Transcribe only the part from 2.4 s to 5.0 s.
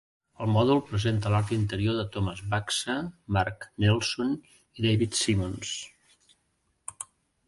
Baxa, Mark Nelson i